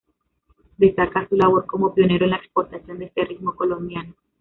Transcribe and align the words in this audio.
Destaca 0.77 1.29
su 1.29 1.35
labor 1.35 1.67
como 1.67 1.93
pionero 1.93 2.25
en 2.25 2.31
la 2.31 2.37
exportación 2.37 2.97
de 2.97 3.05
este 3.05 3.23
ritmo 3.23 3.55
colombiano. 3.55 4.15